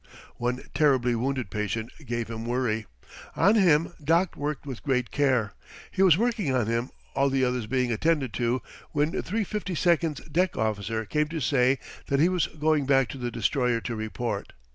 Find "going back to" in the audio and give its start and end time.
12.47-13.19